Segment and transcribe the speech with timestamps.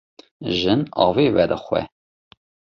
[0.59, 1.81] Jin avê vedixwe.